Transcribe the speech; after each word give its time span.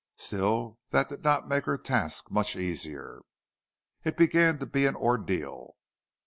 Still 0.15 0.79
that 0.89 1.09
did 1.09 1.23
not 1.23 1.47
make 1.47 1.65
her 1.65 1.77
task 1.77 2.31
much 2.31 2.55
easier. 2.55 3.21
It 4.03 4.17
began 4.17 4.57
to 4.57 4.65
be 4.65 4.87
an 4.87 4.95
ordeal. 4.95 5.75